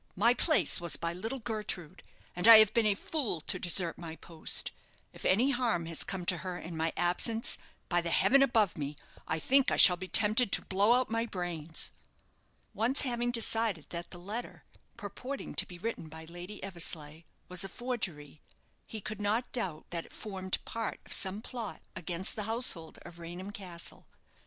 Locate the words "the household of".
22.35-23.19